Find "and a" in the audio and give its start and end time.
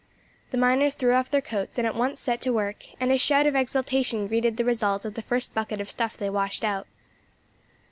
2.99-3.19